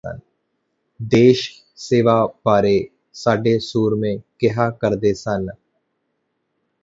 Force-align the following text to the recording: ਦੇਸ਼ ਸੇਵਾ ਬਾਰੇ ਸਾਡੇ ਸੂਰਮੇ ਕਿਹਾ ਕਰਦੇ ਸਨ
ਦੇਸ਼ 0.99 1.41
ਸੇਵਾ 1.75 2.15
ਬਾਰੇ 2.45 2.73
ਸਾਡੇ 3.13 3.57
ਸੂਰਮੇ 3.59 4.17
ਕਿਹਾ 4.39 4.69
ਕਰਦੇ 4.71 5.13
ਸਨ 5.13 5.47